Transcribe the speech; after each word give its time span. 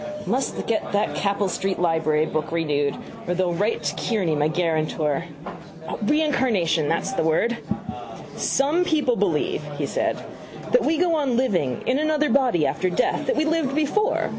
Must 0.25 0.65
get 0.65 0.93
that 0.93 1.13
Capel 1.13 1.47
street 1.47 1.77
library 1.77 2.25
book 2.25 2.51
renewed 2.51 2.95
or 3.27 3.35
they'll 3.35 3.53
write 3.53 3.83
to 3.83 3.95
Kearney, 3.95 4.35
my 4.35 4.47
guarantor. 4.47 5.25
Reincarnation: 6.01 6.89
that's 6.89 7.11
the 7.13 7.21
word. 7.21 7.59
—Some 8.35 8.83
people 8.83 9.15
believe, 9.15 9.61
he 9.77 9.85
said, 9.85 10.17
that 10.71 10.83
we 10.83 10.97
go 10.97 11.13
on 11.13 11.37
living 11.37 11.83
in 11.85 11.99
another 11.99 12.31
body 12.31 12.65
after 12.65 12.89
death, 12.89 13.27
that 13.27 13.35
we 13.35 13.45
lived 13.45 13.75
before. 13.75 14.29